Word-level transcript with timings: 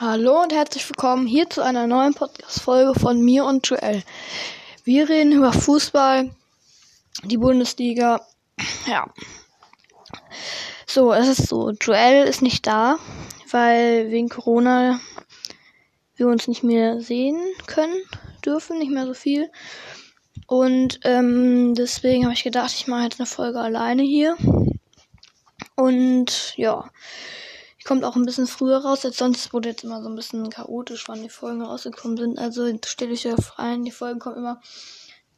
Hallo 0.00 0.42
und 0.44 0.52
herzlich 0.52 0.88
willkommen 0.88 1.26
hier 1.26 1.50
zu 1.50 1.60
einer 1.60 1.88
neuen 1.88 2.14
Podcast-Folge 2.14 3.00
von 3.00 3.20
mir 3.20 3.44
und 3.44 3.66
Joel. 3.66 4.04
Wir 4.84 5.08
reden 5.08 5.32
über 5.32 5.52
Fußball, 5.52 6.30
die 7.24 7.36
Bundesliga. 7.36 8.24
Ja. 8.86 9.12
So, 10.86 11.12
es 11.12 11.26
ist 11.26 11.48
so, 11.48 11.72
Joel 11.72 12.28
ist 12.28 12.42
nicht 12.42 12.64
da, 12.68 12.98
weil 13.50 14.12
wegen 14.12 14.28
Corona 14.28 15.00
wir 16.14 16.28
uns 16.28 16.46
nicht 16.46 16.62
mehr 16.62 17.00
sehen 17.00 17.40
können, 17.66 18.00
dürfen, 18.46 18.78
nicht 18.78 18.92
mehr 18.92 19.06
so 19.06 19.14
viel. 19.14 19.50
Und 20.46 21.00
ähm, 21.02 21.74
deswegen 21.74 22.22
habe 22.22 22.34
ich 22.34 22.44
gedacht, 22.44 22.72
ich 22.72 22.86
mache 22.86 23.02
jetzt 23.02 23.18
eine 23.18 23.26
Folge 23.26 23.58
alleine 23.58 24.04
hier. 24.04 24.36
Und 25.74 26.56
ja, 26.56 26.88
kommt 27.88 28.04
auch 28.04 28.16
ein 28.16 28.26
bisschen 28.26 28.46
früher 28.46 28.84
raus 28.84 29.02
als 29.06 29.16
sonst. 29.16 29.54
wurde 29.54 29.70
jetzt 29.70 29.82
immer 29.82 30.02
so 30.02 30.10
ein 30.10 30.14
bisschen 30.14 30.50
chaotisch, 30.50 31.08
wann 31.08 31.22
die 31.22 31.30
Folgen 31.30 31.62
rausgekommen 31.62 32.18
sind. 32.18 32.38
Also 32.38 32.70
stelle 32.84 33.14
ich 33.14 33.26
euch 33.26 33.58
ein, 33.58 33.82
die 33.82 33.90
Folgen 33.90 34.20
kommen 34.20 34.36
immer 34.36 34.60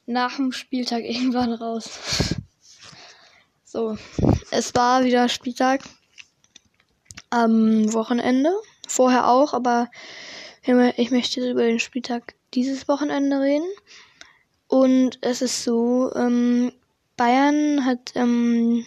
nach 0.04 0.34
dem 0.34 0.50
Spieltag 0.50 1.04
irgendwann 1.04 1.52
raus. 1.52 1.88
So, 3.64 3.96
es 4.50 4.74
war 4.74 5.04
wieder 5.04 5.28
Spieltag 5.28 5.84
am 7.30 7.92
Wochenende. 7.92 8.50
Vorher 8.88 9.28
auch, 9.28 9.54
aber 9.54 9.88
ich 10.64 11.12
möchte 11.12 11.48
über 11.48 11.62
den 11.62 11.78
Spieltag 11.78 12.34
dieses 12.54 12.88
Wochenende 12.88 13.38
reden. 13.40 13.70
Und 14.66 15.18
es 15.20 15.40
ist 15.40 15.62
so, 15.62 16.12
ähm, 16.16 16.72
Bayern 17.16 17.84
hat 17.84 18.10
ähm, 18.16 18.84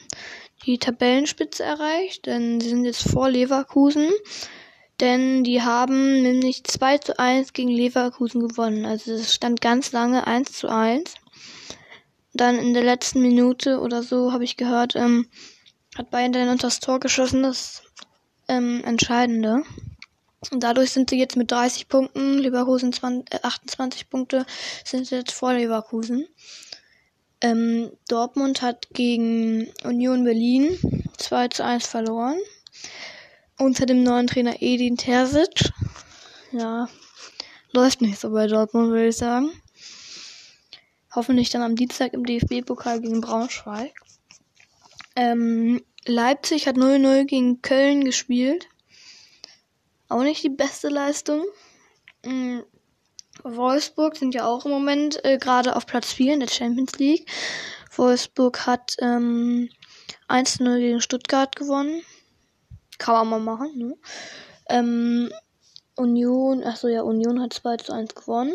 die 0.66 0.78
Tabellenspitze 0.78 1.64
erreicht, 1.64 2.26
denn 2.26 2.60
sie 2.62 2.70
sind 2.70 2.86
jetzt 2.86 3.08
vor 3.10 3.30
Leverkusen. 3.30 4.10
Denn 5.00 5.44
die 5.44 5.62
haben 5.62 6.22
nämlich 6.22 6.64
2 6.64 7.00
zu 7.00 7.20
1 7.20 7.54
gegen 7.54 7.70
Leverkusen 7.70 8.48
gewonnen. 8.48 8.86
Also 8.86 9.14
es 9.14 9.34
stand 9.34 9.60
ganz 9.60 9.92
lange 9.92 10.28
1 10.28 10.54
zu 10.54 10.70
1. 10.70 11.16
Dann 12.34 12.58
in 12.58 12.74
der 12.74 12.84
letzten 12.84 13.22
Minute 13.22 13.80
oder 13.80 14.04
so 14.04 14.32
habe 14.32 14.44
ich 14.44 14.58
gehört, 14.58 14.96
ähm, 14.96 15.28
hat 15.98 16.10
Bayern 16.10 16.32
dann 16.32 16.50
unter 16.50 16.68
das 16.68 16.80
Tor 16.80 17.00
geschossen, 17.00 17.44
das 17.44 17.84
ähm, 18.48 18.82
Entscheidende. 18.86 19.64
Und 20.52 20.64
dadurch 20.64 20.92
sind 20.92 21.10
sie 21.10 21.20
jetzt 21.20 21.38
mit 21.38 21.52
30 21.52 21.88
Punkten, 21.88 22.38
Leverkusen 22.38 22.92
20, 22.92 23.34
äh, 23.34 23.40
28 23.44 24.10
Punkte, 24.10 24.46
sind 24.84 25.10
jetzt 25.10 25.32
vor 25.32 25.54
Leverkusen. 25.54 26.28
Ähm, 27.44 27.92
Dortmund 28.08 28.62
hat 28.62 28.88
gegen 28.94 29.68
Union 29.84 30.24
Berlin 30.24 30.80
2 31.18 31.50
zu 31.50 31.66
1 31.66 31.86
verloren. 31.86 32.38
Unter 33.60 33.86
dem 33.86 34.02
neuen 34.02 34.28
Trainer 34.28 34.62
Edin 34.62 34.96
Terzic. 34.96 35.74
Ja, 36.54 36.88
läuft 37.74 38.02
nicht 38.02 38.18
so 38.18 38.32
bei 38.32 38.48
Dortmund, 38.48 38.92
würde 38.92 39.10
ich 39.10 39.18
sagen. 39.18 39.52
Hoffentlich 41.14 41.50
dann 41.50 41.64
am 41.64 41.76
Dienstag 41.76 42.14
im 42.14 42.26
DFB-Pokal 42.26 43.02
gegen 43.02 43.20
Braunschweig. 43.20 43.94
Ähm, 45.18 45.84
Leipzig 46.06 46.66
hat 46.66 46.78
0-0 46.78 47.26
gegen 47.26 47.62
Köln 47.62 48.06
gespielt. 48.06 48.70
Auch 50.08 50.24
nicht 50.24 50.44
die 50.44 50.50
beste 50.50 50.88
Leistung. 50.88 51.44
Wolfsburg 53.44 54.16
sind 54.16 54.36
ja 54.36 54.46
auch 54.46 54.66
im 54.66 54.72
Moment 54.72 55.24
äh, 55.26 55.38
gerade 55.38 55.76
auf 55.76 55.86
Platz 55.86 56.14
4 56.14 56.36
in 56.36 56.40
der 56.40 56.48
Champions 56.48 56.94
League. 57.00 57.30
Wolfsburg 57.96 58.66
hat 58.66 58.96
ähm, 59.00 59.70
1-0 60.30 60.80
gegen 60.80 61.02
Stuttgart 61.02 61.56
gewonnen. 61.56 62.02
Kann 62.98 63.16
man 63.16 63.44
mal 63.44 63.56
machen, 63.56 63.78
ne? 63.78 63.98
Ähm, 64.70 65.32
Union, 65.96 66.64
achso 66.64 66.88
ja, 66.88 67.02
Union 67.02 67.42
hat 67.42 67.54
2 67.54 67.78
zu 67.78 67.94
1 67.94 68.16
gewonnen. 68.16 68.54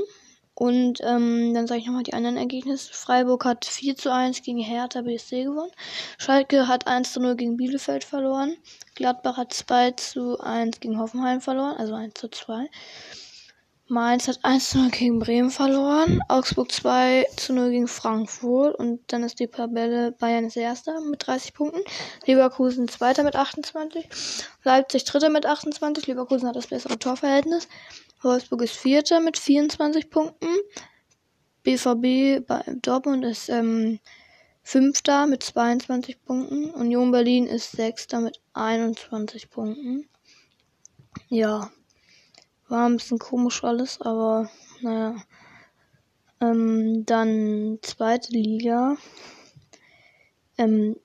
Und 0.54 1.00
ähm, 1.02 1.54
dann 1.54 1.68
sage 1.68 1.80
ich 1.80 1.86
nochmal 1.86 2.02
die 2.02 2.14
anderen 2.14 2.36
Ergebnisse. 2.36 2.92
Freiburg 2.92 3.44
hat 3.44 3.64
4 3.64 3.96
zu 3.96 4.12
1 4.12 4.42
gegen 4.42 4.58
Hertha 4.58 5.02
BSC 5.02 5.44
gewonnen. 5.44 5.70
Schalke 6.18 6.66
hat 6.66 6.88
1 6.88 7.12
zu 7.12 7.20
0 7.20 7.36
gegen 7.36 7.56
Bielefeld 7.56 8.02
verloren. 8.02 8.56
Gladbach 8.96 9.36
hat 9.36 9.52
2 9.52 9.92
zu 9.92 10.40
1 10.40 10.80
gegen 10.80 10.98
Hoffenheim 10.98 11.40
verloren, 11.40 11.76
also 11.76 11.94
1 11.94 12.14
zu 12.14 12.28
2. 12.28 12.68
Mainz 13.90 14.28
hat 14.28 14.40
1 14.42 14.70
zu 14.70 14.78
0 14.78 14.90
gegen 14.90 15.18
Bremen 15.18 15.50
verloren, 15.50 16.20
Augsburg 16.28 16.70
2 16.70 17.26
zu 17.36 17.54
0 17.54 17.70
gegen 17.70 17.88
Frankfurt 17.88 18.74
und 18.78 19.00
dann 19.06 19.22
ist 19.22 19.40
die 19.40 19.46
Tabelle 19.46 20.12
Bayern 20.12 20.44
ist 20.44 20.56
Erster 20.56 21.00
mit 21.00 21.26
30 21.26 21.54
Punkten, 21.54 21.80
Leverkusen 22.26 22.88
Zweiter 22.88 23.22
mit 23.22 23.34
28, 23.34 24.06
Leipzig 24.62 25.04
Dritter 25.04 25.30
mit 25.30 25.46
28, 25.46 26.06
Leverkusen 26.06 26.48
hat 26.48 26.56
das 26.56 26.66
bessere 26.66 26.98
Torverhältnis, 26.98 27.66
Wolfsburg 28.20 28.62
ist 28.62 28.76
Vierter 28.76 29.20
mit 29.20 29.38
24 29.38 30.10
Punkten, 30.10 30.48
BVB 31.62 32.46
bei 32.46 32.62
Dortmund 32.82 33.24
ist 33.24 33.48
ähm, 33.48 34.00
Fünfter 34.62 35.26
mit 35.26 35.42
22 35.42 36.22
Punkten, 36.24 36.70
Union 36.72 37.10
Berlin 37.10 37.46
ist 37.46 37.72
Sechster 37.72 38.20
mit 38.20 38.38
21 38.52 39.48
Punkten. 39.48 40.10
Ja, 41.28 41.70
war 42.68 42.88
ein 42.88 42.96
bisschen 42.96 43.18
komisch 43.18 43.64
alles, 43.64 44.00
aber 44.00 44.50
naja. 44.80 45.16
Ähm, 46.40 47.04
dann 47.04 47.78
zweite 47.82 48.32
Liga. 48.32 48.96
Ähm, 50.56 50.96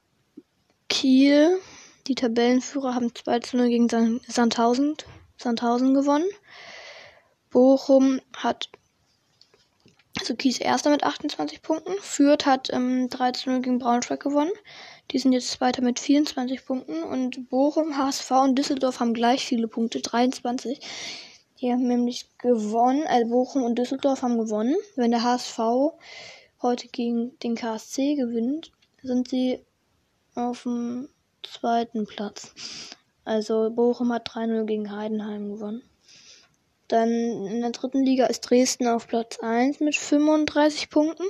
Kiel, 0.90 1.60
die 2.08 2.16
Tabellenführer, 2.16 2.94
haben 2.94 3.16
2 3.16 3.40
zu 3.40 3.58
0 3.58 3.70
gegen 3.70 4.20
Sandhausen, 4.28 4.96
Sandhausen 5.38 5.94
gewonnen. 5.96 6.28
Bochum 7.50 8.20
hat, 8.36 8.70
also 10.20 10.36
Kiel 10.36 10.52
ist 10.52 10.62
erster 10.62 10.92
mit 10.92 11.04
28 11.04 11.64
Punkten. 11.64 11.94
Fürth 12.00 12.46
hat 12.46 12.72
ähm, 12.72 13.10
3 13.10 13.32
zu 13.32 13.50
0 13.50 13.62
gegen 13.62 13.80
Braunschweig 13.80 14.20
gewonnen. 14.20 14.52
Die 15.12 15.20
sind 15.20 15.34
jetzt 15.34 15.60
weiter 15.62 15.82
mit 15.82 16.00
24 16.00 16.64
Punkten. 16.66 17.02
Und 17.02 17.50
Bochum, 17.50 17.98
HSV 17.98 18.30
und 18.32 18.56
Düsseldorf 18.56 19.00
haben 19.00 19.16
gleich 19.16 19.46
viele 19.46 19.68
Punkte, 19.68 20.02
23. 20.02 20.80
Die 21.64 21.72
haben 21.72 21.88
nämlich 21.88 22.28
gewonnen, 22.40 23.08
also 23.08 23.30
Bochum 23.30 23.64
und 23.64 23.80
Düsseldorf 23.80 24.22
haben 24.22 24.38
gewonnen. 24.38 24.76
Wenn 24.98 25.12
der 25.12 25.24
HSV 25.24 25.60
heute 26.62 26.90
gegen 26.90 27.40
den 27.40 27.56
KSC 27.56 28.16
gewinnt, 28.16 28.74
sind 29.02 29.30
sie 29.30 29.64
auf 30.36 30.64
dem 30.64 31.08
zweiten 31.42 32.06
Platz. 32.06 32.54
Also 33.24 33.70
Bochum 33.70 34.12
hat 34.12 34.28
3-0 34.28 34.66
gegen 34.66 34.94
Heidenheim 34.94 35.54
gewonnen. 35.54 35.84
Dann 36.90 37.10
in 37.10 37.62
der 37.62 37.72
dritten 37.72 38.04
Liga 38.04 38.26
ist 38.26 38.42
Dresden 38.42 38.88
auf 38.88 39.08
Platz 39.08 39.40
1 39.40 39.80
mit 39.80 39.96
35 39.96 40.90
Punkten. 40.90 41.24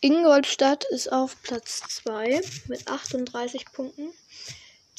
Ingolstadt 0.00 0.84
ist 0.84 1.12
auf 1.12 1.36
Platz 1.42 1.82
2 1.86 2.40
mit 2.68 2.88
38 2.88 3.66
Punkten. 3.74 4.08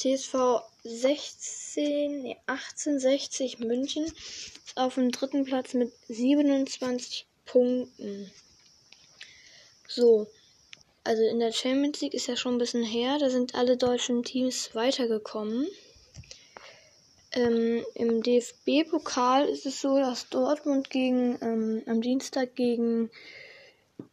TSV 0.00 0.62
16, 0.82 2.22
nee, 2.22 2.36
1860 2.46 3.58
München 3.58 4.10
auf 4.74 4.94
dem 4.94 5.10
dritten 5.10 5.44
Platz 5.44 5.74
mit 5.74 5.92
27 6.08 7.26
Punkten. 7.44 8.30
So, 9.86 10.26
also 11.04 11.22
in 11.22 11.38
der 11.38 11.52
Champions 11.52 12.00
League 12.00 12.14
ist 12.14 12.28
ja 12.28 12.36
schon 12.36 12.54
ein 12.54 12.58
bisschen 12.58 12.82
her, 12.82 13.18
da 13.18 13.28
sind 13.28 13.54
alle 13.54 13.76
deutschen 13.76 14.22
Teams 14.22 14.74
weitergekommen. 14.74 15.68
Ähm, 17.32 17.84
Im 17.94 18.22
DFB-Pokal 18.22 19.48
ist 19.50 19.66
es 19.66 19.82
so, 19.82 19.98
dass 19.98 20.30
Dortmund 20.30 20.88
gegen, 20.88 21.38
ähm, 21.42 21.82
am 21.86 22.00
Dienstag 22.00 22.54
gegen 22.54 23.10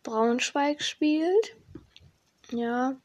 Braunschweig 0.03 0.83
spielt. 0.83 1.55
Ja, 2.51 2.97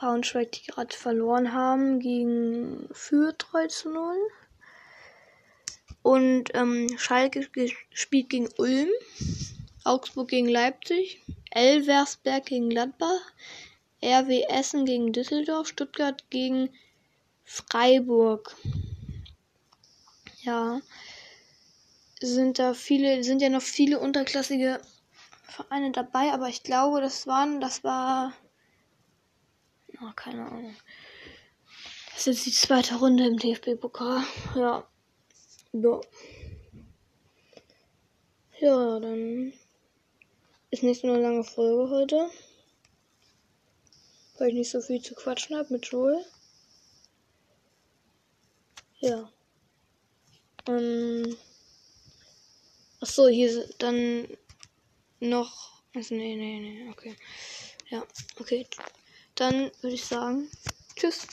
Braunschweig, 0.00 0.52
die 0.52 0.62
gerade 0.62 0.96
verloren 0.96 1.52
haben 1.52 2.00
gegen 2.00 2.88
Fürth 2.90 3.36
3 3.52 3.66
zu 3.66 3.90
0. 3.90 4.16
Und 6.02 6.54
ähm, 6.54 6.88
Schalke 6.96 7.46
spielt 7.92 8.30
gegen 8.30 8.48
Ulm, 8.56 8.88
Augsburg 9.84 10.28
gegen 10.28 10.48
Leipzig, 10.48 11.22
Elversberg 11.50 12.46
gegen 12.46 12.70
Gladbach, 12.70 13.20
RW 14.02 14.44
Essen 14.48 14.86
gegen 14.86 15.12
Düsseldorf, 15.12 15.68
Stuttgart 15.68 16.24
gegen 16.30 16.70
Freiburg. 17.44 18.56
Ja, 20.40 20.80
sind 22.22 22.58
da 22.58 22.72
viele, 22.72 23.22
sind 23.22 23.42
ja 23.42 23.50
noch 23.50 23.60
viele 23.60 23.98
unterklassige 23.98 24.80
Vereine 25.42 25.92
dabei, 25.92 26.32
aber 26.32 26.48
ich 26.48 26.62
glaube, 26.62 27.02
das 27.02 27.26
waren, 27.26 27.60
das 27.60 27.84
war 27.84 28.32
Oh, 30.02 30.12
keine 30.16 30.46
Ahnung. 30.46 30.76
Das 32.12 32.26
ist 32.26 32.26
jetzt 32.26 32.46
die 32.46 32.52
zweite 32.52 32.96
Runde 32.96 33.26
im 33.26 33.38
DFB-Pokal. 33.38 34.22
Ja. 34.54 34.88
Ja. 35.72 36.00
Ja, 38.60 39.00
dann 39.00 39.52
ist 40.70 40.82
nicht 40.82 41.00
so 41.02 41.08
eine 41.08 41.20
lange 41.20 41.44
Folge 41.44 41.90
heute. 41.90 42.30
Weil 44.38 44.48
ich 44.48 44.54
nicht 44.54 44.70
so 44.70 44.80
viel 44.80 45.02
zu 45.02 45.14
quatschen 45.14 45.56
habe 45.56 45.72
mit 45.72 45.86
Joel. 45.86 46.24
Ja. 49.00 49.30
Ähm. 50.66 51.36
Achso, 53.00 53.28
hier 53.28 53.66
dann 53.78 54.28
noch. 55.20 55.82
Also, 55.94 56.14
nee, 56.14 56.36
nee, 56.36 56.60
nee, 56.60 56.90
okay. 56.90 57.16
Ja, 57.88 58.06
okay. 58.38 58.66
Dann 59.40 59.72
würde 59.80 59.94
ich 59.94 60.04
sagen, 60.04 60.50
tschüss. 60.96 61.26